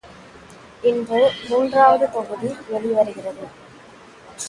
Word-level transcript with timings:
இன்று 0.83 1.19
மூன்றாவது 1.49 2.09
தொகுதி 2.11 2.51
வெளிவருகிறது. 2.71 3.47